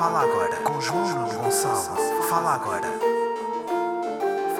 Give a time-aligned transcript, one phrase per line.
[0.00, 2.24] Fala agora com João Gonçalo.
[2.26, 2.88] Fala agora.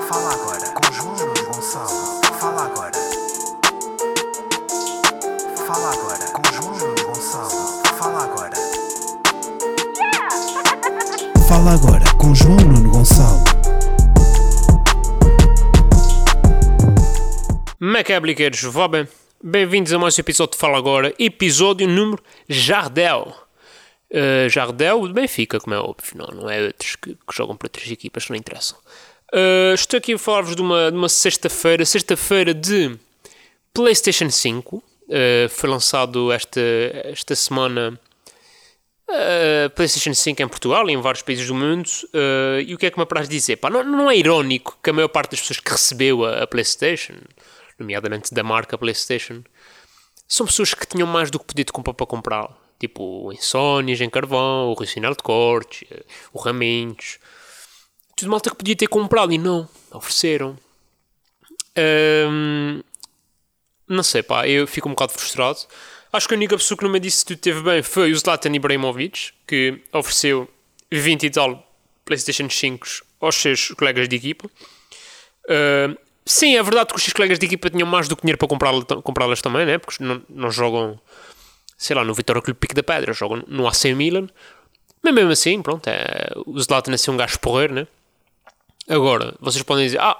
[0.07, 1.17] Fala agora com João
[1.47, 2.21] Gonçalo.
[2.39, 2.93] Fala agora.
[5.67, 7.83] Fala agora com João Gonçalo.
[7.97, 8.57] Fala agora.
[11.49, 13.45] Fala agora com João Nuno Gonçalo.
[17.79, 19.09] Macabliqueiros, vá bem.
[19.43, 23.50] Bem-vindos a mais um episódio de Fala Agora, episódio número Jardel.
[24.13, 27.67] Uh, Jardel do Benfica, como é óbvio, não, não é outros que, que jogam para
[27.67, 28.77] outras equipas não interessam.
[29.33, 32.99] Uh, estou aqui a falar-vos de uma, uma sexta-feira, sexta-feira de
[33.73, 34.77] PlayStation 5.
[34.77, 36.61] Uh, foi lançado esta,
[37.05, 37.99] esta semana
[39.09, 41.89] uh, PlayStation 5 em Portugal e em vários países do mundo.
[42.67, 43.57] E o que é que me apraz dizer?
[43.57, 46.47] Pá, não, não é irónico que a maior parte das pessoas que recebeu a, a
[46.47, 47.15] PlayStation,
[47.79, 49.45] nomeadamente da marca PlayStation,
[50.27, 52.51] são pessoas que tinham mais do que podia comprar para comprar.
[52.81, 55.87] Tipo, Insónias em Carvão, o Racional de Cortes,
[56.33, 57.19] o Raminhos.
[58.17, 59.69] Tudo malta que podia ter comprado e não.
[59.93, 60.59] Ofereceram.
[63.87, 65.59] Não sei, pá, eu fico um bocado frustrado.
[66.13, 68.17] Acho que a única pessoa que não me disse que tudo teve bem foi o
[68.17, 70.49] Zlatan Ibrahimovic, que ofereceu
[70.91, 71.67] 20 e tal
[72.05, 72.87] PlayStation 5
[73.21, 74.51] aos seus colegas de equipa.
[75.45, 78.39] Uh, sim, é verdade que os seus colegas de equipa tinham mais do que dinheiro
[78.39, 79.79] para comprá-las comprá também, né?
[79.79, 81.01] porque não, não jogam,
[81.81, 84.29] sei lá, no Vitória Clube Pico da Pedra, jogam no AC Milan.
[85.03, 87.87] Mas mesmo assim, pronto, é, o Zlatan é assim um gajo porreiro, né?
[88.87, 90.15] Agora, vocês podem dizer, ah,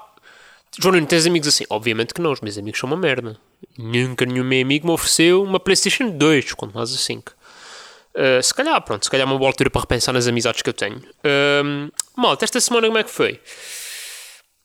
[0.81, 1.65] João Nuno, tens amigos assim?
[1.69, 3.37] Obviamente que não, os meus amigos são uma merda.
[3.77, 7.31] Nunca nenhum meu amigo me ofereceu uma PlayStation 2, quando mais a 5.
[8.15, 10.69] Uh, se calhar, pronto, se calhar é uma boa altura para repensar nas amizades que
[10.71, 10.97] eu tenho.
[10.97, 13.39] Uh, malta, esta semana como é que foi?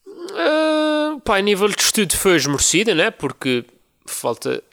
[0.07, 3.11] Uh, pá, a nível de estudo foi esmorecida, né?
[3.11, 3.65] Porque
[4.05, 4.63] falta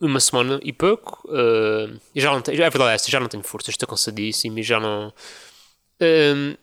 [0.00, 1.28] uma semana e pouco.
[1.28, 5.12] Uh, já não tenho, é verdade, já não tenho força, estou cansadíssimo e já não.
[6.00, 6.56] Uh,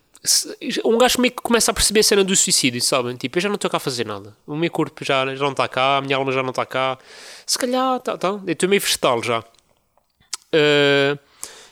[0.84, 3.16] um gajo meio que começa a perceber a cena do suicídio, sabem?
[3.16, 4.36] Tipo, eu já não estou cá a fazer nada.
[4.46, 6.98] O meu corpo já, já não está cá, a minha alma já não está cá.
[7.46, 8.30] Se calhar, tá, tá.
[8.30, 9.40] eu estou meio vegetal já.
[9.40, 11.18] Uh,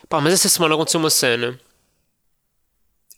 [0.07, 1.59] pá, mas essa semana aconteceu uma cena.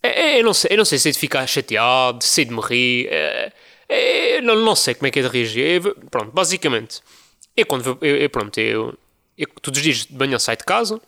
[0.02, 2.46] É, é, eu, não sei, eu não sei se é de ficar chateado, se é
[2.46, 3.08] de me rir.
[3.12, 3.54] É,
[3.90, 5.82] é, não, não sei como é que é de reagir.
[6.10, 7.02] Pronto, basicamente,
[7.58, 8.98] eu quando eu, eu, pronto, eu,
[9.38, 11.02] eu todos os dias de manhã saio de casa,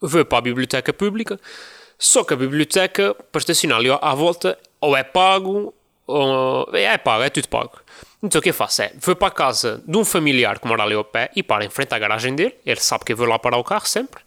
[0.00, 1.40] vou para a biblioteca pública
[2.02, 5.72] só que a biblioteca, para estacionar ali à volta, ou é pago,
[6.04, 7.78] ou é pago, é tudo pago.
[8.20, 10.82] Então o que eu faço é, vou para a casa de um familiar que mora
[10.82, 13.28] ali ao pé e para em frente à garagem dele, ele sabe que eu vou
[13.28, 14.20] lá parar o carro sempre.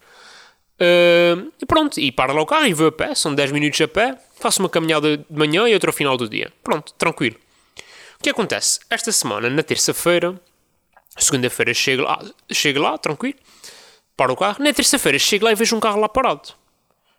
[0.80, 3.78] Uh, e pronto, e para lá o carro e vou a pé, são 10 minutos
[3.82, 6.50] a pé, faço uma caminhada de manhã e outra ao final do dia.
[6.64, 7.36] Pronto, tranquilo.
[8.18, 8.80] O que acontece?
[8.88, 10.34] Esta semana, na terça-feira,
[11.16, 12.22] segunda-feira chego lá,
[12.52, 13.38] chego lá, tranquilo,
[14.16, 16.50] paro o carro, na terça-feira chego lá e vejo um carro lá parado.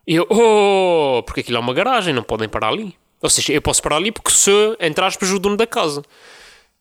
[0.06, 2.96] E eu, oh, porque aquilo é uma garagem, não podem parar ali.
[3.22, 6.02] Ou seja, eu posso parar ali porque se, entre aspas, o dono da casa.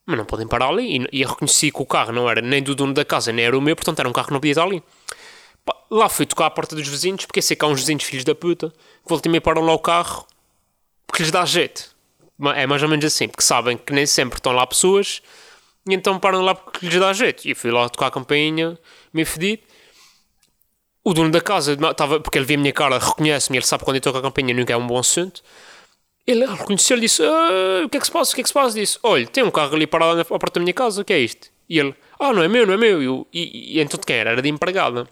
[0.04, 0.99] Mas não podem parar ali.
[0.99, 3.44] E, e eu reconheci que o carro não era nem do dono da casa, nem
[3.44, 4.81] era o meu, portanto era um carro que não podia estar ali.
[5.91, 8.34] Lá fui tocar à porta dos vizinhos, porque sei que há uns vizinhos filhos da
[8.34, 10.25] puta, que voltam e param lá o carro
[11.06, 11.97] porque lhes dá jeito.
[12.54, 15.22] É mais ou menos assim, porque sabem que nem sempre estão lá pessoas
[15.88, 17.47] e então param lá porque lhes dá jeito.
[17.48, 18.78] E fui lá tocar a campainha,
[19.12, 19.62] meio fedido.
[21.04, 23.97] O dono da casa, estava, porque ele vê a minha cara, reconhece-me, ele sabe quando
[23.97, 25.41] eu estou com a campanha, nunca é um bom assunto.
[26.26, 28.32] Ele reconheceu, ele disse: ah, O que é que se passa?
[28.32, 28.78] O que é que se passa?
[28.78, 31.20] Disse: Olha, tem um carro ali parado à porta da minha casa, o que é
[31.20, 31.48] isto?
[31.69, 33.24] E ele: Ah, não é meu, não é meu.
[33.32, 34.30] E, e, e então de quem era?
[34.30, 35.06] Era de empregada.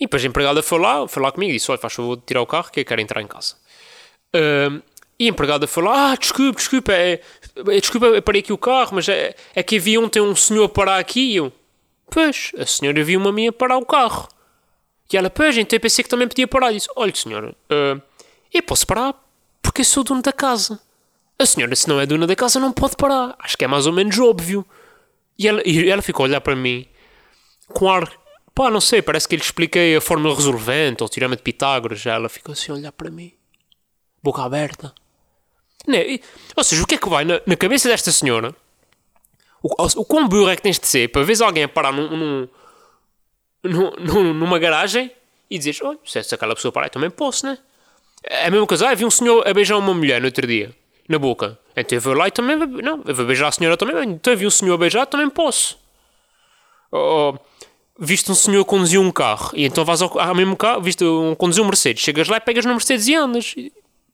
[0.00, 2.22] E depois a empregada foi lá, foi lá comigo e disse: Olha, faz favor de
[2.26, 3.54] tirar o carro que eu quero entrar em casa.
[4.34, 4.82] Uh,
[5.18, 7.20] e a empregada lá: Ah, desculpe, desculpe, é,
[7.56, 10.36] é, desculpe, eu parei aqui o carro, mas é, é que havia um, tem um
[10.36, 11.32] senhor a parar aqui.
[11.32, 11.52] E eu:
[12.10, 14.28] Pois, a senhora viu uma minha parar o carro.
[15.12, 16.72] E ela, pois, então eu pensei que também podia parar.
[16.72, 18.02] E disse, olha, senhora, uh,
[18.52, 19.14] eu posso parar
[19.62, 20.80] porque eu sou dono da casa.
[21.38, 23.36] A senhora, se não é dona da casa, não pode parar.
[23.38, 24.66] Acho que é mais ou menos óbvio.
[25.38, 26.86] E ela, e ela ficou a olhar para mim
[27.68, 28.10] com ar...
[28.54, 32.06] Pá, não sei, parece que lhe expliquei a fórmula resolvente ou o teorema de Pitágoras.
[32.06, 33.32] Ela ficou assim a olhar para mim.
[34.22, 34.94] Boca aberta.
[35.86, 36.18] Né?
[36.56, 38.54] Ou seja, o que é que vai na, na cabeça desta senhora?
[39.62, 41.92] O, o, o quão burro é que tens de ser para ver alguém a parar
[41.92, 42.48] num, num
[44.34, 45.10] numa garagem
[45.50, 47.58] e dizes, olha, se aquela pessoa parar, também posso, né?
[48.22, 50.74] É a mesma coisa, ah, vi um senhor a beijar uma mulher no outro dia,
[51.08, 51.58] na boca.
[51.76, 54.36] Então eu vou lá e também, não, eu vou beijar a senhora também, então eu
[54.36, 55.78] vi um senhor a beijar, também posso.
[56.90, 57.38] Ou,
[57.98, 61.34] viste um senhor conduzir um carro, e então vais ao, ao mesmo carro, viste um
[61.34, 63.54] conduzir um Mercedes, chegas lá e pegas no Mercedes e andas.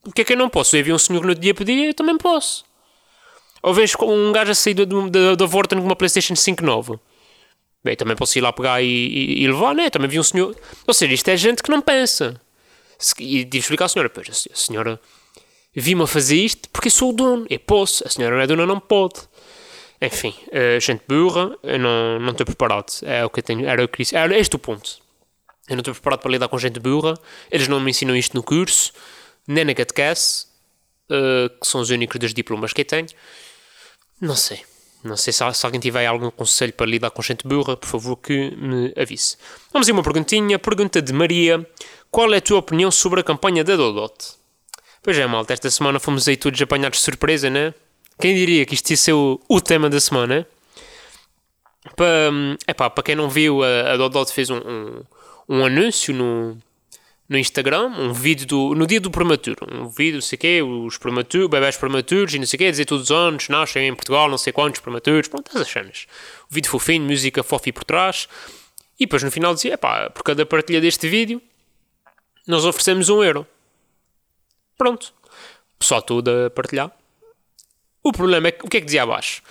[0.06, 0.76] O que é que eu não posso?
[0.76, 2.64] Eu vi um senhor no outro dia pedia, eu também posso.
[3.62, 7.00] Ou vejo um gajo a sair da, Vorten com uma Playstation 5 nova
[7.84, 9.90] Bem, também posso ir lá pegar e, e, e levar, né?
[9.90, 10.56] Também vi um senhor.
[10.86, 12.40] Ou seja, isto é gente que não pensa.
[13.18, 15.00] E de explicar à senhora: Pois, a senhora
[15.74, 17.44] vi-me a fazer isto porque sou o dono.
[17.50, 18.06] Eu posso.
[18.06, 19.20] A senhora não é dona, não pode.
[20.00, 22.92] Enfim, uh, gente burra, eu não, não estou preparado.
[23.02, 24.14] É o que eu tenho, era o que disse.
[24.14, 24.98] Era este o ponto.
[25.68, 27.14] Eu não estou preparado para lidar com gente burra.
[27.50, 28.92] Eles não me ensinam isto no curso,
[29.46, 30.46] nem na catequese,
[31.10, 33.08] uh, que são os únicos dos diplomas que eu tenho.
[34.20, 34.62] Não sei.
[35.04, 38.16] Não sei se, se alguém tiver algum conselho para lidar com gente burra, por favor
[38.16, 39.36] que me avise.
[39.72, 40.58] Vamos a uma perguntinha.
[40.58, 41.66] Pergunta de Maria.
[42.10, 44.14] Qual é a tua opinião sobre a campanha da Dodot?
[45.02, 47.74] Pois é, malta, esta semana fomos aí todos apanhados de surpresa, né?
[48.20, 50.46] Quem diria que isto ia ser o, o tema da semana?
[51.96, 52.30] Para,
[52.68, 55.02] epá, para quem não viu, a, a Dodot fez um, um,
[55.48, 56.56] um, anúncio no,
[57.32, 59.66] no Instagram, um vídeo do, no dia do prematuro.
[59.72, 62.70] Um vídeo, não sei o quê, os prematuros, bebés prematuros e não sei o quê,
[62.70, 66.06] dizer todos os anos, nascem em Portugal, não sei quantos prematuros, pronto, as chanas.
[66.50, 68.28] O vídeo fofinho, música fofi por trás.
[69.00, 71.40] E depois no final dizia, epá, por cada partilha deste vídeo,
[72.46, 73.46] nós oferecemos um euro.
[74.76, 75.12] Pronto.
[75.80, 76.92] Só tudo a partilhar.
[78.02, 79.42] O problema é que, o que é que dizia abaixo?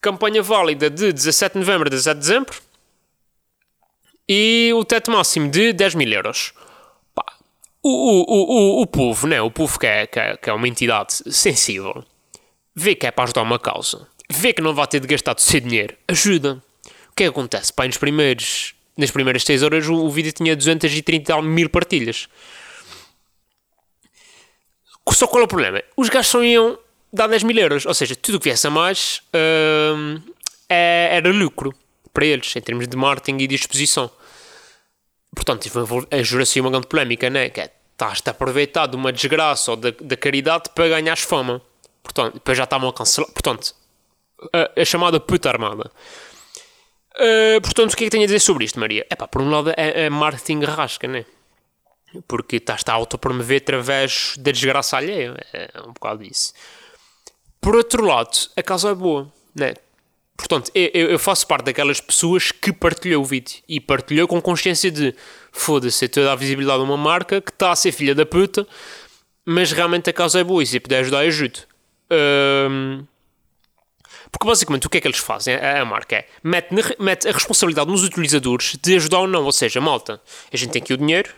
[0.00, 2.56] Campanha válida de 17 de novembro a 17 de dezembro
[4.26, 6.54] e o teto máximo de 10 mil euros.
[7.88, 9.40] O, o, o, o, povo, né?
[9.40, 12.04] o povo que é, que, é, que é uma entidade sensível,
[12.74, 15.40] vê que é para ajudar uma causa, vê que não vai ter de gastar o
[15.40, 16.62] seu dinheiro, ajuda.
[17.10, 17.72] O que é que acontece?
[17.72, 22.28] Pá, nos primeiros, nas primeiras 6 horas o, o vídeo tinha 230 mil partilhas.
[25.12, 25.82] Só qual é o problema?
[25.96, 26.76] Os gajos só iam
[27.12, 27.86] dá 10 mil euros.
[27.86, 30.22] Ou seja, tudo o que viesse a mais uh,
[30.68, 31.74] é, era lucro
[32.12, 34.10] para eles, em termos de marketing e de exposição.
[35.36, 35.68] Portanto,
[36.22, 37.50] jura-se uma grande polémica, né?
[37.50, 41.60] Que é, estás-te a aproveitar de uma desgraça ou da, da caridade para ganhares fama.
[42.02, 43.30] Portanto, depois já estavam a cancelar.
[43.30, 43.74] Portanto,
[44.52, 45.90] a, a chamada puta armada.
[47.14, 49.06] Uh, portanto, o que é que tenho a dizer sobre isto, Maria?
[49.10, 51.24] É pá, por um lado é, é marketing rasca, né?
[52.26, 55.36] Porque estás-te a autopromover através da desgraça alheia.
[55.52, 56.54] É um bocado isso.
[57.60, 59.74] Por outro lado, a causa é boa, né?
[60.36, 64.90] Portanto, eu, eu, faço parte daquelas pessoas que partilhou o vídeo e partilhou com consciência
[64.90, 65.14] de
[65.50, 68.66] foda-se, eu estou a visibilidade a uma marca que está a ser filha da puta,
[69.44, 71.60] mas realmente a causa é boa e se puder ajudar, ajudo.
[72.10, 73.04] Um,
[74.30, 75.54] porque basicamente o que é que eles fazem?
[75.54, 76.68] A, a marca é mete,
[76.98, 79.44] mete a responsabilidade nos utilizadores de ajudar ou não.
[79.44, 80.20] Ou seja, malta,
[80.52, 81.32] a gente tem aqui o dinheiro.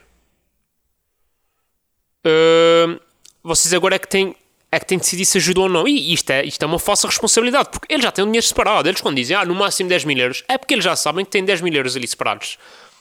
[2.26, 3.00] Uh,
[3.42, 4.34] vocês agora é que têm
[4.70, 5.88] é que tem de decidir se ajuda ou não.
[5.88, 8.88] E isto é, isto é uma falsa responsabilidade, porque eles já têm o dinheiro separado.
[8.88, 11.30] Eles, quando dizem, ah, no máximo 10 mil euros, é porque eles já sabem que
[11.30, 12.58] têm 10 mil euros ali separados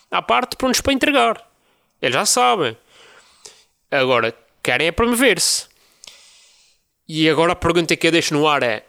[0.09, 1.45] à parte prontos para entregar.
[2.01, 2.77] Eles já sabem.
[3.91, 4.33] Agora,
[4.63, 5.67] querem é promover-se.
[7.07, 8.85] E agora a pergunta que eu deixo no ar é: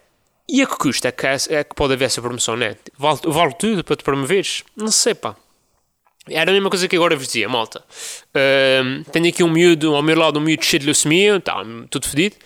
[0.49, 2.77] e a que custa é que, é que pode haver essa promoção, né?
[2.97, 4.65] Vale, vale tudo para te promoveres?
[4.77, 5.37] Não sei, pá.
[6.31, 7.83] Era a mesma coisa que agora vos dizia, malta.
[9.13, 12.37] Tenho aqui um miúdo, ao meu lado, um miúdo cheio de leucemia, tá, tudo fedido,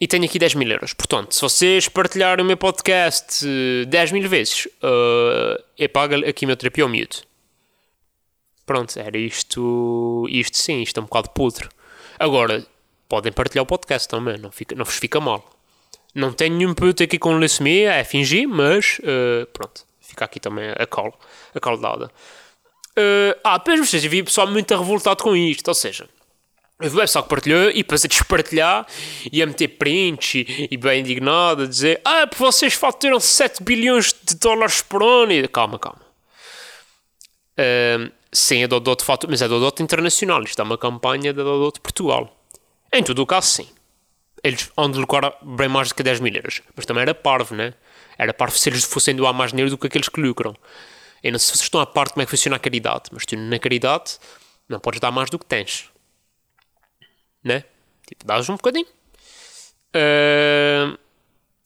[0.00, 0.92] e tenho aqui 10 mil euros.
[0.92, 3.46] Portanto, se vocês partilharem o meu podcast
[3.88, 7.16] 10 mil vezes, uh, eu pago a quimioterapia ao miúdo.
[8.66, 11.68] Pronto, era isto, isto sim, isto é um bocado podre.
[12.18, 12.66] Agora,
[13.08, 15.50] podem partilhar o podcast também, não, fica, não vos fica mal.
[16.14, 20.70] Não tenho nenhum puto aqui com leucemia, é fingir, mas uh, pronto, fica aqui também
[20.78, 21.12] a cola,
[21.54, 22.10] a cola dada.
[22.96, 26.08] Uh, ah, depois vocês vi pessoal muito revoltado com isto, ou seja,
[26.78, 28.86] o pessoal que partilhou e depois a despartilhar
[29.32, 34.14] e a meter prints e, e bem indignado a dizer Ah, vocês faturam 7 bilhões
[34.22, 35.32] de dólares por ano.
[35.32, 36.00] E, calma, calma.
[37.58, 40.42] Uh, sim, a Dodot fatura, mas é a Dodot internacional.
[40.42, 42.36] Isto é uma campanha da Dodot Portugal.
[42.92, 43.68] Em todo o caso, sim.
[44.42, 46.60] Eles vão de lucrar bem mais do que 10 mil euros.
[46.76, 47.72] Mas também era parvo, né?
[48.18, 50.54] Era parvo se eles fossem doar mais dinheiro do que aqueles que lucram.
[51.24, 53.24] Eu não sei se vocês estão à parte como é que funciona a caridade, mas
[53.24, 54.18] tu na caridade
[54.68, 55.88] não podes dar mais do que tens.
[57.42, 57.64] Né?
[58.06, 58.86] Tipo, dás um bocadinho.
[59.96, 60.98] Uh,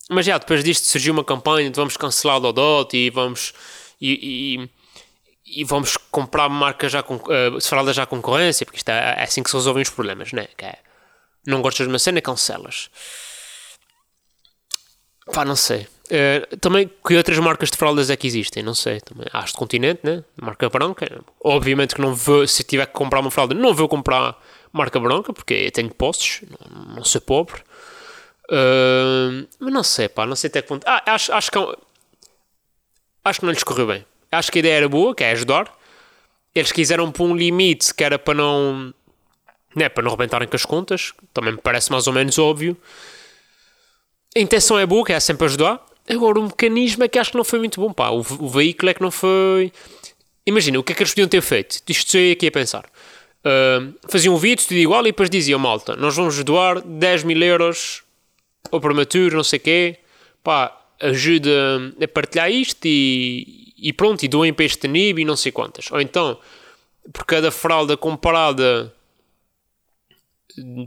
[0.09, 3.53] mas já, depois disto surgiu uma campanha de vamos cancelar o Dodot e vamos.
[4.01, 9.17] E, e, e vamos comprar marcas já com, uh, já à concorrência, porque isto é,
[9.19, 10.47] é, assim que se resolvem os problemas, né?
[10.57, 10.79] Que é,
[11.45, 12.91] não gostas de uma cena, cancelas.
[15.33, 15.89] Pá, não sei.
[16.09, 18.63] Uh, também que outras marcas de fraldas é que existem?
[18.63, 19.01] Não sei.
[19.01, 19.27] Também.
[19.33, 20.25] Acho de Continente, né?
[20.41, 21.23] Marca branca.
[21.43, 24.37] Obviamente que não vou, se tiver que comprar uma fralda, não vou comprar
[24.73, 27.63] marca branca, porque tenho postos, não, não sou pobre.
[28.51, 30.85] Uh, mas não sei, pá, não sei até que ponto.
[30.87, 31.59] Ah, acho, acho que.
[31.59, 31.63] É
[33.25, 34.07] acho que não lhes correu bem.
[34.33, 35.71] Acho que a ideia era boa, que é ajudar.
[36.55, 38.95] Eles quiseram pôr um limite que era para não.
[39.77, 41.13] Né, para não rebentarem com as contas.
[41.35, 42.77] Também me parece mais ou menos óbvio.
[44.35, 45.85] A intenção é boa, que é sempre ajudar.
[46.09, 48.11] Agora, o mecanismo é que acho que não foi muito bom, pá.
[48.11, 49.73] O, o veículo é que não foi.
[50.47, 51.83] Imagina, o que é que eles podiam ter feito?
[51.87, 52.87] Isto sei aqui a pensar.
[53.41, 57.43] Uh, faziam um vídeo, tudo igual, e depois diziam, malta, nós vamos doar 10 mil
[57.43, 58.03] euros
[58.73, 59.99] ao prematuro, não sei o quê,
[60.43, 61.51] pá, ajuda
[62.03, 65.91] a partilhar isto e, e pronto, e doem para este NIB e não sei quantas.
[65.93, 66.39] Ou então,
[67.13, 68.93] por cada fralda comparada,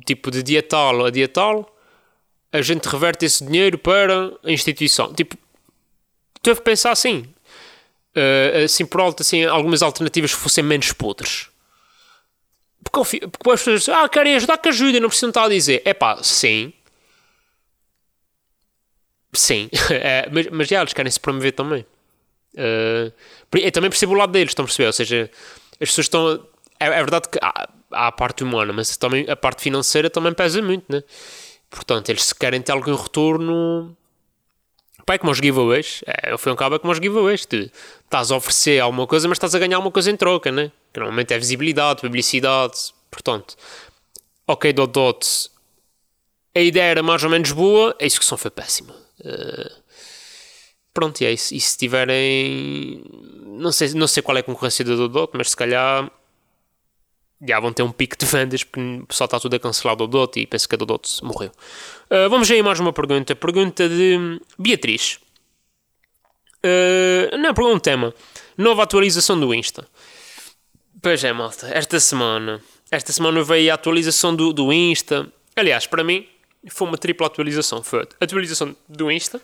[0.05, 1.70] tipo de dia tal a dia tal,
[2.51, 5.13] a gente reverte esse dinheiro para a instituição.
[5.13, 5.37] Tipo,
[6.41, 7.25] teve que pensar assim.
[8.15, 11.49] Uh, assim por alto, assim, algumas alternativas que fossem menos podres.
[12.83, 15.81] Porque, porque as pessoas ah, querem ajudar que ajuda, não precisam estar a dizer.
[15.85, 16.73] É pá, sim.
[19.33, 19.69] Sim.
[19.89, 21.85] é, mas, mas já, eles querem se promover também.
[22.53, 23.13] Uh,
[23.53, 24.87] eu também percebo o lado deles, estão a perceber?
[24.87, 25.31] Ou seja,
[25.73, 26.47] as pessoas estão.
[26.79, 30.33] É, é verdade que há, há, a parte humana, mas também a parte financeira também
[30.33, 31.03] pesa muito, né?
[31.71, 33.97] Portanto, eles se querem ter algum retorno.
[35.05, 36.03] Pá, é como os giveaways.
[36.05, 37.45] É, foi um cabo é como os giveaways.
[37.45, 37.71] Tu
[38.03, 40.71] estás a oferecer alguma coisa, mas estás a ganhar alguma coisa em troca, né?
[40.93, 42.93] Que normalmente é visibilidade, publicidade.
[43.09, 43.55] Portanto,
[44.45, 45.49] ok, Dot Dot.
[46.53, 48.93] A ideia era mais ou menos boa, a execução foi péssima.
[49.21, 49.71] Uh,
[50.93, 51.55] pronto, e é isso.
[51.55, 53.01] E se tiverem.
[53.45, 56.11] Não sei, não sei qual é a concorrência da Dot Dot, mas se calhar
[57.47, 60.07] já vão ter um pico de vendas porque o pessoal está tudo a cancelar o
[60.07, 61.51] Dodot e penso que a Dodot morreu.
[62.09, 63.35] Uh, vamos aí mais uma pergunta.
[63.35, 65.19] Pergunta de Beatriz.
[66.63, 68.13] Uh, não, pergunta um tema.
[68.57, 69.87] Nova atualização do Insta.
[71.01, 71.67] Pois é, malta.
[71.73, 72.61] Esta semana.
[72.91, 75.27] Esta semana veio a atualização do, do Insta.
[75.55, 76.27] Aliás, para mim,
[76.69, 77.81] foi uma tripla atualização.
[77.81, 79.39] Foi a atualização do Insta,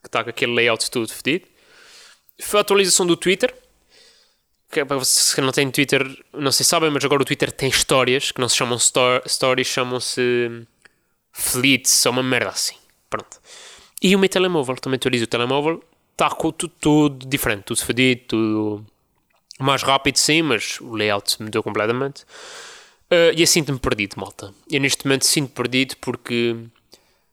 [0.00, 1.46] que está com aquele layout tudo fedido.
[2.40, 3.54] Foi a atualização do Twitter,
[4.72, 6.02] que é para vocês que não têm Twitter,
[6.32, 9.66] não sei se sabem, mas agora o Twitter tem histórias que não se chamam stories,
[9.66, 10.66] chamam-se
[11.30, 12.76] fleets, ou uma merda assim.
[13.10, 13.38] Pronto.
[14.00, 18.86] E o meu telemóvel, também atualizo o telemóvel, está tudo, tudo diferente, tudo fedido, tudo
[19.60, 22.22] mais rápido sim, mas o layout mudou completamente.
[23.12, 24.54] Uh, e assim sinto-me perdido, malta.
[24.70, 26.56] Eu neste momento sinto perdido porque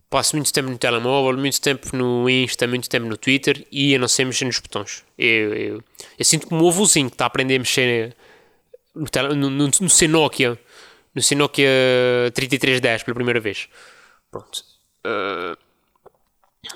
[0.09, 3.99] passo muito tempo no telemóvel, muito tempo no Insta, muito tempo no Twitter e eu
[3.99, 5.03] não sei mexer nos botões.
[5.17, 5.83] Eu, eu,
[6.17, 8.15] eu sinto como o avôzinho que está a aprender a mexer
[8.95, 10.57] no, no, no, no C Nokia,
[11.13, 11.69] no C Nokia
[12.33, 13.67] 3310 pela primeira vez.
[14.31, 14.63] Pronto.
[15.05, 15.55] Uh,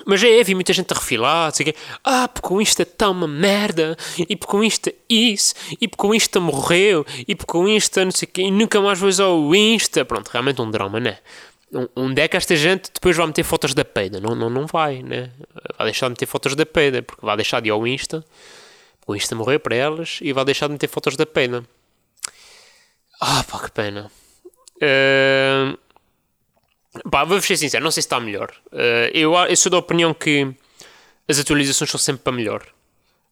[0.06, 3.28] mas é, vi muita gente a refilar, sei que, ah, porque o Insta está uma
[3.28, 8.04] merda, e porque o Insta isso, e porque o Insta morreu, e porque o Insta
[8.04, 10.04] não sei o quê, e nunca mais vou usar o Insta.
[10.04, 11.18] Pronto, realmente um drama, né?
[11.96, 14.20] Onde é que esta gente depois vai meter fotos da peida?
[14.20, 15.30] Não, não, não vai, né?
[15.76, 18.24] Vai deixar de meter fotos da peida, porque vai deixar de ir ao Insta,
[19.06, 21.64] o Insta morreu para elas, e vai deixar de meter fotos da peida.
[23.20, 24.10] Ah, pá, que pena.
[24.76, 25.78] Uh,
[27.10, 28.52] pá, vou ser sincero, não sei se está melhor.
[28.72, 30.54] Uh, eu, eu sou da opinião que
[31.28, 32.66] as atualizações são sempre para melhor,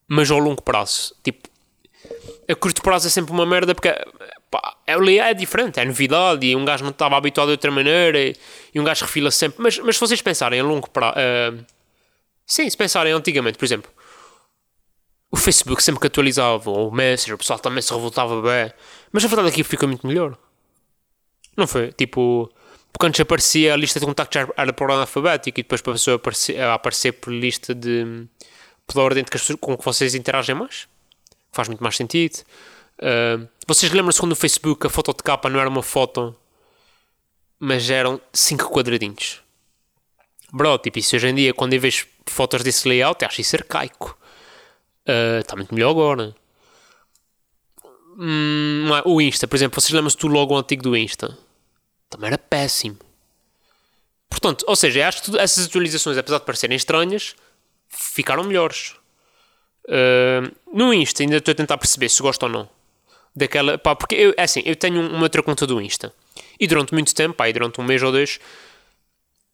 [0.09, 1.49] mas ao longo prazo, tipo,
[2.49, 3.89] a curto prazo é sempre uma merda porque
[4.53, 8.21] pá, é, é diferente, é novidade e um gajo não estava habituado de outra maneira
[8.21, 8.37] e,
[8.75, 9.63] e um gajo refila sempre.
[9.63, 11.65] Mas, mas se vocês pensarem a longo prazo, uh,
[12.47, 13.91] sim, se pensarem antigamente, por exemplo,
[15.31, 18.71] o Facebook sempre que atualizava, ou o Messenger, o pessoal também se revoltava bem,
[19.11, 20.37] mas a verdade é que fica muito melhor.
[21.57, 21.91] Não foi?
[21.93, 22.53] Tipo,
[22.93, 26.17] porque antes aparecia a lista de contactos era por ordem alfabética e depois passou a
[26.17, 28.27] aparecer, a aparecer por lista de.
[28.87, 30.87] pela ordem de que as com que vocês interagem mais.
[31.51, 32.45] Faz muito mais sentido.
[33.03, 36.37] Uh, vocês lembram-se quando no Facebook a foto de capa não era uma foto,
[37.59, 39.43] mas eram 5 quadradinhos?
[40.53, 44.17] Bro, tipo, isso hoje em dia, quando eu vejo fotos desse layout, acho isso arcaico.
[45.41, 46.33] Está uh, muito melhor agora.
[48.17, 51.37] Hum, o Insta, por exemplo, vocês lembram-se do logo antigo do Insta?
[52.09, 52.99] Também era péssimo.
[54.31, 57.35] Portanto, ou seja, acho que essas atualizações, apesar de parecerem estranhas,
[57.89, 58.95] ficaram melhores.
[59.87, 62.82] Uh, no Insta, ainda estou a tentar perceber se gosto ou não
[63.35, 63.79] daquela.
[63.79, 66.13] Pá, porque eu, é assim, eu tenho uma outra conta do Insta
[66.59, 68.39] e durante muito tempo, pá, durante um mês ou dois,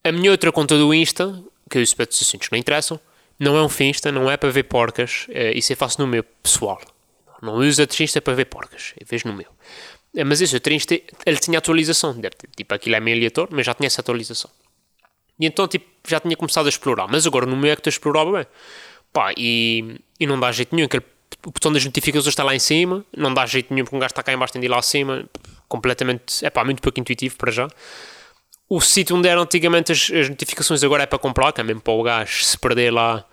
[0.04, 3.00] a minha outra conta do Insta, que para outros assuntos não interessam,
[3.38, 6.22] não é um Finsta, não é para ver porcas, é, isso eu faço no meu
[6.22, 6.80] pessoal.
[7.40, 9.46] Não uso a Insta para ver porcas, eu vejo no meu.
[10.14, 12.18] É, mas esse outro Insta, ele tinha atualização,
[12.56, 14.50] tipo aquilo é meio aleatório, mas já tinha essa atualização.
[15.38, 17.90] E então, tipo, já tinha começado a explorar, mas agora no meu é que estou
[17.90, 18.46] a explorar bem.
[19.12, 20.88] Pá, e, e não dá jeito nenhum,
[21.46, 24.12] o botão das notificações está lá em cima, não dá jeito nenhum porque um gajo
[24.12, 25.24] está cá em baixo tem de ir lá acima,
[25.68, 27.68] completamente, é pá, muito pouco intuitivo para já.
[28.68, 31.80] O sítio onde eram antigamente as, as, notificações agora é para comprar, que é mesmo
[31.80, 33.24] para o gajo se perder lá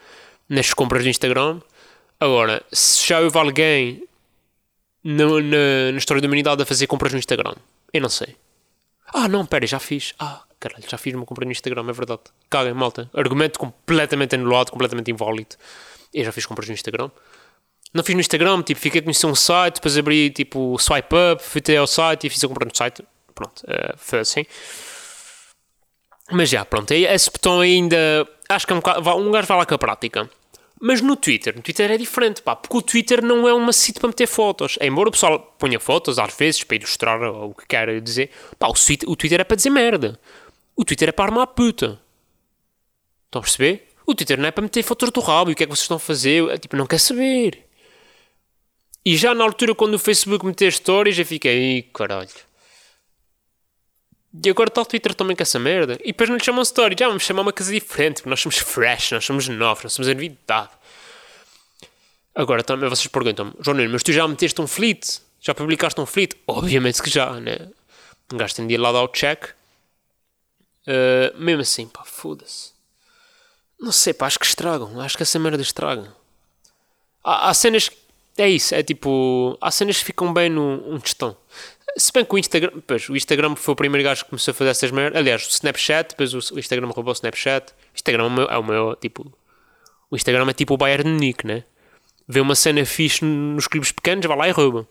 [0.48, 1.60] nas compras do Instagram.
[2.20, 4.04] Agora, se já houve alguém
[5.04, 5.26] na,
[5.92, 7.54] na, história da humanidade a fazer compras no Instagram,
[7.92, 8.36] eu não sei.
[9.14, 10.14] Ah, não, pera, já fiz.
[10.18, 12.22] Ah, caralho, já fiz uma compra no Instagram, é verdade.
[12.50, 13.10] Caguem, malta.
[13.14, 15.56] Argumento completamente anulado, completamente inválido.
[16.14, 17.12] Eu já fiz compras no Instagram.
[17.96, 21.42] Não fiz no Instagram, tipo, fiquei a conhecer um site, depois abri, tipo, swipe up,
[21.42, 23.02] fui até ao site e fiz a compra no site.
[23.34, 24.46] Pronto, uh, foi assim.
[26.30, 28.28] Mas já, pronto, esse botão ainda.
[28.50, 30.30] Acho que é um, um gajo vai lá com a prática.
[30.82, 34.02] Mas no Twitter, no Twitter é diferente, pá, porque o Twitter não é uma sítio
[34.02, 34.78] para meter fotos.
[34.82, 38.74] Embora o pessoal ponha fotos, às vezes, para ilustrar o que quer dizer, pá, o,
[38.74, 40.20] o Twitter é para dizer merda.
[40.76, 41.98] O Twitter é para armar a puta.
[43.28, 43.88] Estão a perceber?
[44.06, 45.84] O Twitter não é para meter fotos do rabo e o que é que vocês
[45.84, 46.50] estão a fazer.
[46.50, 47.66] É, tipo, não quer saber.
[49.06, 52.30] E já na altura, quando o Facebook meter stories, eu fiquei, caralho.
[54.44, 55.98] E agora está o Twitter também com essa merda.
[56.04, 56.96] E depois não lhe chamam story.
[57.00, 58.16] Já vamos chamar uma coisa diferente.
[58.16, 60.72] Porque nós somos fresh, nós somos novos, nós somos novidade.
[62.34, 65.22] Agora também vocês perguntam-me, João Nuno, mas tu já meteste um fleet?
[65.40, 66.36] Já publicaste um fleet?
[66.46, 67.70] Obviamente que já, né?
[68.34, 69.52] Um gajo tem de ir lá dar o check.
[70.86, 72.74] Uh, mesmo assim, pá, foda-se.
[73.80, 75.00] Não sei, pá, acho que estragam.
[75.00, 76.14] Acho que essa merda estraga.
[77.24, 77.90] Há, há cenas.
[78.38, 79.58] É isso, é tipo.
[79.62, 81.36] Há cenas que ficam bem no um testão.
[81.98, 84.56] Se bem que o Instagram, pois, o Instagram foi o primeiro gajo que começou a
[84.56, 85.18] fazer essas merdas.
[85.18, 87.72] Aliás, o Snapchat, depois o Instagram roubou o Snapchat.
[87.72, 89.32] O Instagram é o meu, é o meu tipo.
[90.12, 91.64] O Instagram é tipo o Bayern de né?
[92.28, 94.88] Vê uma cena fixe nos clubes pequenos, vai lá e rouba.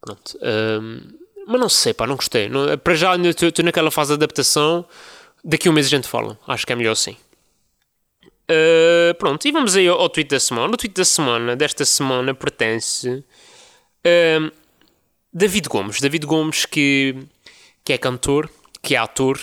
[0.00, 0.38] Pronto.
[0.42, 1.00] Um,
[1.46, 2.48] mas não sei, pá, não gostei.
[2.48, 4.84] Não, para já estou naquela fase de adaptação.
[5.44, 6.38] Daqui a um mês a gente fala.
[6.46, 7.16] Acho que é melhor assim.
[8.52, 10.74] Uh, pronto, e vamos aí ao, ao tweet da semana.
[10.74, 13.24] O tweet da semana, desta semana, pertence.
[14.04, 14.52] Uh,
[15.32, 16.00] David Gomes.
[16.00, 17.16] David Gomes, que,
[17.82, 18.50] que é cantor,
[18.82, 19.40] que é ator.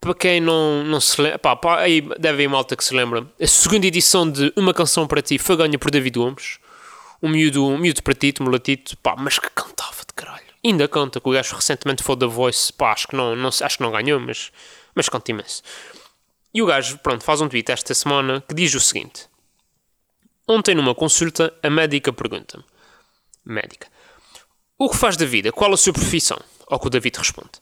[0.00, 3.26] Para quem não, não se lembra, pá, pá, aí deve haver malta que se lembra.
[3.40, 6.58] A segunda edição de Uma Canção para Ti foi ganha por David Gomes.
[7.22, 10.44] Um miúdo, um miúdo pretito, mulatito, pá, mas que cantava de caralho.
[10.64, 13.76] Ainda canta, que o gajo recentemente foi da Voice, pá, acho que não, não, acho
[13.76, 14.52] que não ganhou, mas,
[14.94, 15.62] mas canta imenso.
[16.56, 19.28] E o gajo, pronto, faz um tweet esta semana que diz o seguinte.
[20.48, 22.64] Ontem numa consulta, a médica pergunta-me.
[23.44, 23.88] Médica.
[24.78, 25.52] O que faz da vida?
[25.52, 26.38] Qual a sua profissão?
[26.66, 27.60] Ao que o David responde.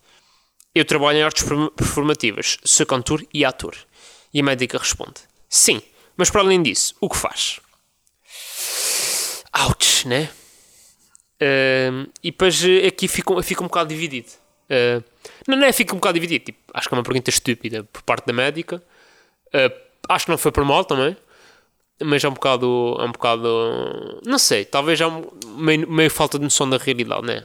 [0.72, 3.76] Eu trabalho em artes performativas, sou cantor e ator.
[4.32, 5.22] E a médica responde.
[5.48, 5.82] Sim,
[6.16, 7.58] mas para além disso, o que faz?
[9.66, 10.30] Ouch, né?
[11.42, 14.30] Uh, e depois aqui fica, fica um bocado dividido.
[14.70, 15.04] Uh,
[15.46, 16.46] não, é, fica um bocado dividido.
[16.46, 18.82] Tipo, acho que é uma pergunta estúpida por parte da médica.
[19.48, 19.74] Uh,
[20.08, 21.16] acho que não foi por mal também
[22.02, 22.96] mas é um bocado.
[22.98, 24.20] É um bocado.
[24.24, 25.22] Não sei, talvez é um,
[25.56, 27.44] meio, meio falta de noção da realidade, né?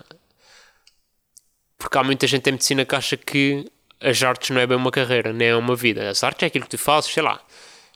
[1.77, 3.65] Porque há muita gente em medicina que acha que
[4.01, 6.09] as artes não é bem uma carreira, nem é uma vida.
[6.09, 7.41] As artes é aquilo que tu fazes, sei lá,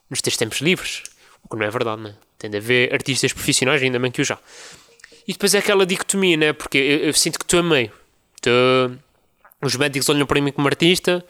[0.09, 1.03] nos teus tempos livres.
[1.43, 2.15] O que não é verdade, né?
[2.37, 4.37] Tem de haver artistas profissionais, ainda bem que eu já.
[5.27, 6.53] E depois é aquela dicotomia, né?
[6.53, 7.91] Porque eu, eu sinto que tu é meio.
[8.41, 8.49] Tu,
[9.63, 11.25] os médicos olham para mim como artista,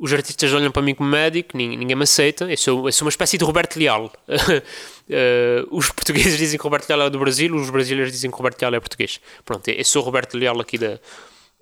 [0.00, 2.44] os artistas olham para mim como médico, ninguém, me aceita.
[2.44, 4.12] Eu sou, eu sou uma espécie de Roberto Leal.
[4.28, 8.62] uh, os portugueses dizem que Roberto Leal é do Brasil, os brasileiros dizem que Roberto
[8.62, 9.20] Leal é português.
[9.44, 11.00] Pronto, eu sou Roberto Leal aqui da,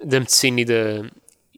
[0.04, 1.10] da medicina e, da,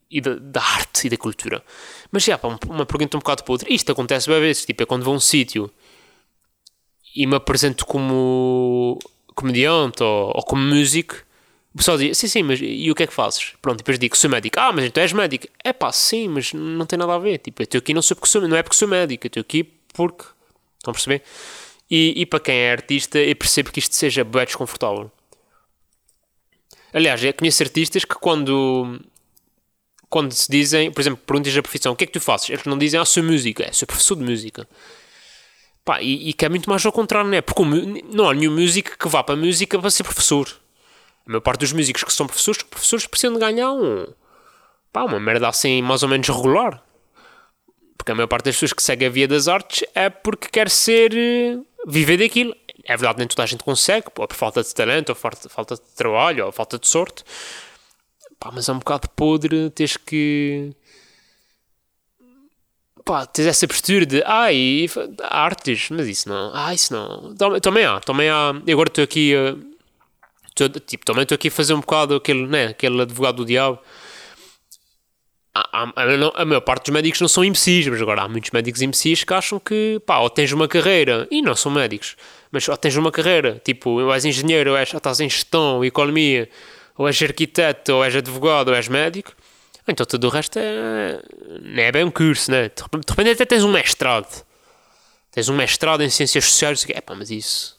[0.09, 1.65] e da, da arte e da cultura.
[2.13, 3.75] Mas já, pá, uma pergunta um bocado podre.
[3.75, 5.69] Isto acontece bem vezes, tipo, é quando vou a um sítio
[7.17, 8.99] e me apresento como
[9.35, 11.17] comediante ou, ou como músico
[11.75, 13.53] o pessoal diz, sim, sim, mas e o que é que fazes?
[13.61, 14.59] Pronto, depois digo, sou médico.
[14.59, 15.47] Ah, mas então és médico.
[15.63, 17.39] É pá, sim, mas não tem nada a ver.
[17.39, 19.41] Tipo, eu estou aqui não, sou porque sou, não é porque sou médico, eu estou
[19.41, 20.25] aqui porque...
[20.79, 21.23] Estão a perceber?
[21.91, 25.11] E, e para quem é artista, eu percebo que isto seja bem desconfortável.
[26.93, 29.01] Aliás, eu conheço artistas que quando
[30.09, 32.49] quando se dizem, por exemplo, perguntas a profissão, o que é que tu fazes?
[32.49, 34.67] Eles não dizem, ah, sou música, é, sou professor de música.
[35.85, 37.43] Pá, e, e que é muito mais ao contrário, não é?
[37.43, 37.63] Porque
[38.13, 40.49] não há nenhum músico que vá para a música para ser professor.
[41.29, 44.07] A maior parte dos músicos que são professores, professores precisam de ganhar um,
[44.91, 46.83] pá, uma merda assim mais ou menos regular.
[47.99, 50.71] Porque a maior parte das pessoas que segue a via das artes é porque quer
[50.71, 51.15] ser.
[51.15, 52.57] Eh, viver daquilo.
[52.85, 55.75] É verdade, nem toda a gente consegue, ou por falta de talento, ou falta, falta
[55.75, 57.23] de trabalho, ou falta de sorte.
[58.41, 60.75] Pá, mas é um bocado podre teres que.
[63.05, 64.23] Pá, tens essa postura de.
[64.25, 64.87] Ai,
[65.25, 66.53] artes, mas isso não.
[66.55, 67.35] Ah, isso não.
[67.61, 68.55] Também há, também há.
[68.71, 69.35] Agora estou aqui.
[69.37, 69.78] Uh,
[70.87, 73.79] tipo, também estou aqui a fazer um bocado aquele, né, aquele advogado do diabo.
[75.55, 78.51] A, a, a, a, maior parte dos médicos não são imbecis, mas agora há muitos
[78.51, 82.17] médicos imbecis que acham que, pá, ou tens uma carreira, e não são médicos,
[82.51, 85.85] mas ou tens uma carreira, tipo, ou és engenheiro, ou, és, ou estás em gestão,
[85.85, 86.49] economia,
[86.97, 89.33] ou és arquiteto, ou és advogado, ou és médico,
[89.87, 91.21] então tudo o resto é,
[91.77, 92.69] é bem um curso, né?
[92.69, 94.45] De repente até tens um mestrado,
[95.33, 97.78] tens um mestrado em ciências sociais, é pá, mas isso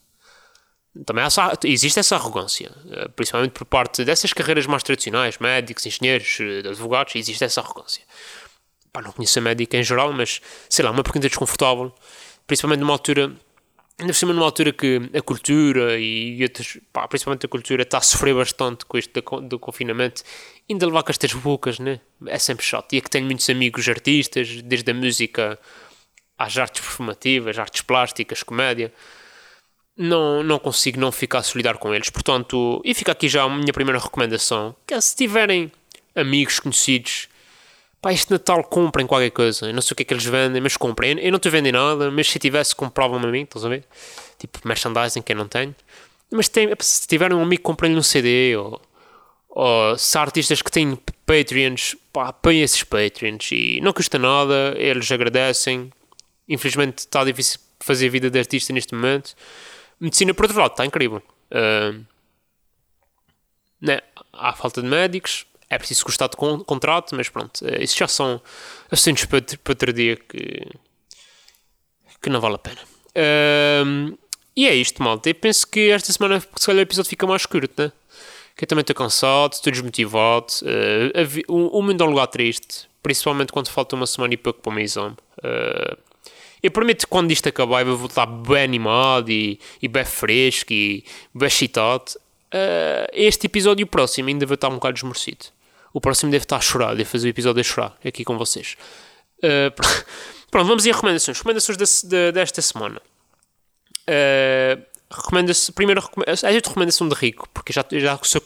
[1.05, 6.37] também essa- existe essa arrogância, eh, principalmente por parte dessas carreiras mais tradicionais, médicos, engenheiros,
[6.39, 8.03] eh, advogados, existe essa arrogância.
[8.91, 11.93] Pá, não conheço a médica em geral, mas sei lá, uma pergunta desconfortável,
[12.47, 13.31] principalmente numa altura,
[13.99, 17.99] ainda por cima numa altura que a cultura e outras, pá, principalmente a cultura está
[17.99, 20.23] a sofrer bastante com isto do, do confinamento,
[20.67, 21.99] ainda levar com estas bocas, né?
[22.25, 22.93] É sempre chato.
[22.93, 25.59] E é que tenho muitos amigos artistas, desde a música
[26.37, 28.91] às artes performativas, artes plásticas, comédia
[29.99, 32.09] não, não consigo não ficar solidário com eles.
[32.09, 35.69] Portanto, e fica aqui já a minha primeira recomendação: que é, se tiverem
[36.15, 37.27] amigos conhecidos,
[38.01, 39.67] pá, este Natal comprem qualquer coisa.
[39.67, 41.19] Eu não sei o que é que eles vendem, mas comprem.
[41.19, 43.83] Eu não estou vendendo nada, mas se tivesse, compravam-me a mim, estás a ver?
[44.37, 45.75] Tipo, merchandising que eu não tenho.
[46.31, 48.81] Mas tem, se tiverem um amigo, comprem-lhe um CD ou,
[49.49, 54.75] ou se há artistas que têm Patreons, pá, apoiem esses Patreons e não custa nada,
[54.77, 55.91] eles agradecem.
[56.47, 59.35] Infelizmente está difícil fazer a vida de artista neste momento.
[59.99, 61.21] Medicina, por outro lado, está incrível.
[61.51, 62.05] Uh,
[63.81, 64.01] né?
[64.31, 68.07] Há falta de médicos, é preciso gostar de con contrato, mas pronto, uh, isso já
[68.07, 68.41] são
[68.89, 70.67] assuntos para, para outro dia que,
[72.21, 72.81] que não vale a pena.
[73.09, 74.17] Uh,
[74.55, 75.29] e é isto, malta.
[75.29, 77.91] Eu penso que esta semana, se calhar, o episódio fica mais curto, né?
[78.55, 80.47] Que eu também estou cansado, estou desmotivado.
[80.61, 84.61] Uh, o, o mundo é um lugar triste, principalmente quando falta uma semana e pouco
[84.61, 85.15] para o meu exame.
[85.37, 86.08] Uh,
[86.61, 90.71] eu prometo que quando isto acabar eu vou voltar bem animado e, e bem fresco
[90.73, 92.11] e bem excitado.
[92.53, 95.45] Uh, este episódio o próximo ainda vai estar um bocado desmorcido.
[95.93, 98.75] O próximo deve estar a chorar, deve fazer o episódio a chorar aqui com vocês.
[99.37, 100.05] Uh, pr-
[100.51, 101.37] pronto, vamos a recomendações.
[101.37, 103.01] Recomendações de- desta semana.
[104.09, 108.41] Uh, recomenda-se, primeiro, é a recomendação de rico, porque já, já sou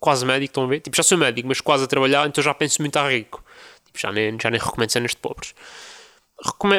[0.00, 0.80] quase médico, estão a ver?
[0.80, 3.44] Tipo, já sou médico, mas quase a trabalhar, então já penso muito a rico.
[3.86, 5.54] Tipo, já nem, já nem recomendo cenas de pobres.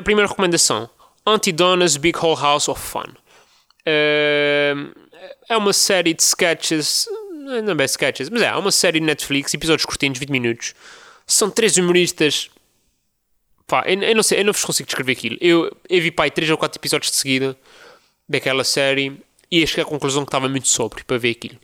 [0.03, 0.89] Primeira recomendação:
[1.25, 3.05] Antidona's Big Whole House of Fun.
[3.85, 4.91] Ehm,
[5.49, 9.53] é uma série de sketches, não é sketches, mas é, é uma série de Netflix,
[9.53, 10.73] episódios curtinhos, 20 minutos.
[11.27, 12.49] São três humoristas.
[13.67, 15.37] Pá, eu, eu não sei, eu não vos consigo descrever aquilo.
[15.39, 17.57] Eu, eu vi pá, três ou quatro episódios de seguida
[18.27, 19.17] daquela série
[19.49, 21.57] e cheguei à conclusão que estava muito sóbrio para ver aquilo.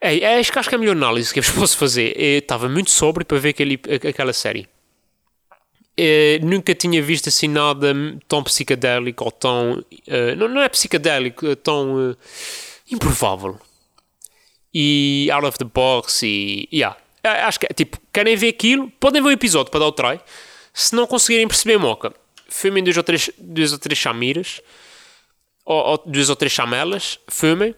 [0.00, 2.14] É, é, acho, que- acho que é a melhor análise que eu vos posso fazer.
[2.18, 4.66] Eu estava muito sóbrio para ver aquele, aquela série.
[5.96, 7.94] Eh, nunca tinha visto assim nada
[8.26, 9.84] tão psicadélico ou tão.
[10.06, 12.16] eh, não, não é psicadélico, é tão eh,
[12.90, 13.58] improvável.
[14.72, 16.24] E out of the box.
[16.24, 16.68] E.
[16.72, 16.96] Yeah.
[17.22, 20.20] Acho que é tipo, querem ver aquilo, podem ver o episódio para dar o try.
[20.72, 22.14] Se não conseguirem perceber, moca,
[22.48, 23.30] filmem duas ou três,
[23.72, 24.62] ou três chamiras,
[25.64, 27.74] ou, ou duas ou três chamelas, filmem,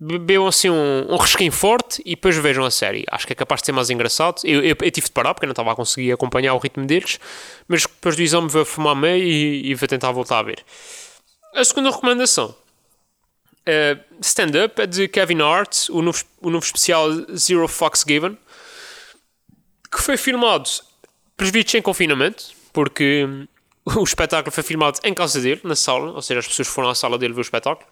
[0.00, 3.04] bebam assim um, um resquinho forte e depois vejam a série.
[3.10, 4.40] Acho que é capaz de ser mais engraçado.
[4.44, 6.86] Eu, eu, eu tive de parar porque eu não estava a conseguir acompanhar o ritmo
[6.86, 7.18] deles,
[7.68, 10.64] mas depois do exame vou fumar meio e, e vou tentar voltar a ver.
[11.54, 12.54] A segunda recomendação.
[13.66, 18.38] eh, Stand-up é de Kevin Hart, o novo, o novo especial Zero Fucks Given,
[19.92, 20.68] que foi filmado,
[21.36, 23.46] previsto em confinamento, porque hum,
[24.00, 26.94] o espetáculo foi filmado em casa dele, na sala, ou seja, as pessoas foram à
[26.94, 27.86] sala dele ver o espetáculo.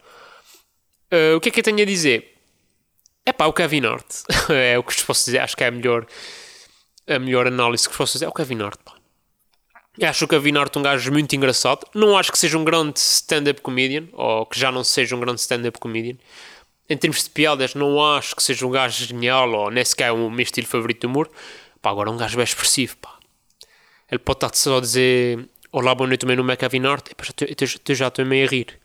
[1.12, 2.35] Uh, o que é que eu tenho a dizer?
[3.25, 4.07] É pá, o Kevin Hart.
[4.51, 5.38] é o que vos posso dizer.
[5.40, 6.07] Acho que é a melhor,
[7.07, 8.27] a melhor análise que vos posso dizer.
[8.27, 8.94] É o Kevin Hart, pá.
[9.99, 11.87] Eu acho o Kevin Hart um gajo muito engraçado.
[11.94, 15.40] Não acho que seja um grande stand-up comedian, ou que já não seja um grande
[15.40, 16.16] stand-up comedian.
[16.88, 20.31] Em termos de piadas, não acho que seja um gajo genial, ou nem sequer o
[20.31, 21.29] meu estilo favorito de humor.
[21.83, 23.18] Pá, agora é um gajo bem expressivo, pá.
[24.11, 27.09] Ele pode estar só a dizer Olá, boa noite, meu nome é Kevin Hart.
[27.11, 27.25] E pá,
[27.88, 28.78] eu já estou meio a rir.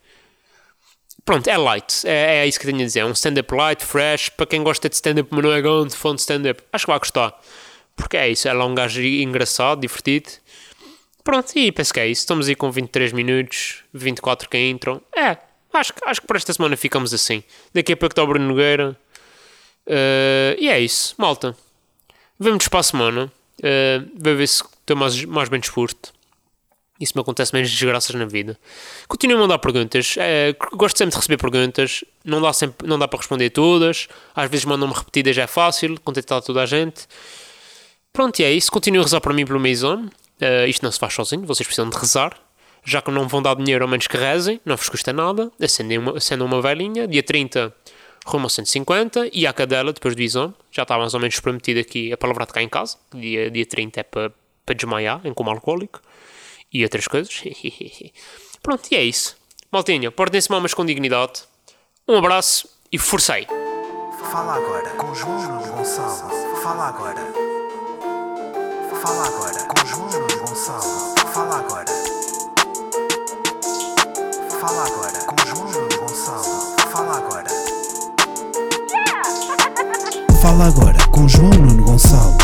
[1.25, 2.05] Pronto, é light.
[2.05, 2.99] É, é isso que tenho a dizer.
[2.99, 4.29] É um stand-up light, fresh.
[4.29, 6.99] Para quem gosta de stand-up, mas não é grande fã de stand-up, acho que vai
[6.99, 7.39] gostar.
[7.95, 8.47] Porque é isso.
[8.47, 10.29] É um gajo engraçado, divertido.
[11.23, 12.21] Pronto, e penso que é isso.
[12.21, 15.01] Estamos aí com 23 minutos, 24 que entram.
[15.15, 15.37] É,
[15.73, 17.41] acho, que- acho que para esta semana ficamos assim.
[17.73, 18.97] Daqui a pouco está o Bruno Nogueira.
[19.87, 21.55] Eh, e é isso, malta.
[22.39, 23.31] Vemo-nos para a semana.
[23.59, 26.11] Uh, ver se estou mais, mais bem disposto.
[27.03, 28.57] Isso me acontece menos desgraças na vida.
[29.09, 30.15] Continuo a mandar perguntas.
[30.17, 32.05] Eh, gosto sempre de receber perguntas.
[32.23, 34.07] Não dá, sempre, não dá para responder todas.
[34.33, 35.99] Às vezes mandam-me repetidas, é fácil.
[35.99, 37.05] Contentar toda a gente.
[38.13, 38.71] Pronto, e é isso.
[38.71, 40.09] Continuo a rezar para mim pelo exame.
[40.39, 41.45] Eh, isto não se faz sozinho.
[41.45, 42.39] Vocês precisam de rezar.
[42.85, 44.61] Já que não vão dar dinheiro, ao menos que rezem.
[44.63, 45.51] Não vos custa nada.
[45.61, 47.05] Acendem uma, acendam uma velhinha.
[47.05, 47.75] Dia 30,
[48.25, 49.29] rumo a 150.
[49.33, 50.53] E a cadela, depois do exame.
[50.71, 52.95] Já está mais ou menos prometido aqui a palavra de cá em casa.
[53.13, 54.31] Dia, dia 30 é para,
[54.65, 55.99] para desmaiar em coma alcoólico
[56.73, 57.43] e outras coisas.
[58.61, 59.35] Pronto, e é isso.
[59.71, 61.43] Maltinha, portem-se mamas com dignidade.
[62.07, 63.47] Um abraço e forcei.
[64.31, 66.57] Fala agora com João Nuno Gonçalo.
[66.63, 67.21] Fala agora.
[69.01, 71.15] Fala agora com João Nuno Gonçalo.
[71.33, 71.85] Fala agora.
[74.59, 75.97] Fala agora com João Nuno.
[75.97, 76.75] Gonçalo.
[76.91, 77.49] Fala agora.
[80.41, 82.42] Fala agora com João Nuno Gonçalo.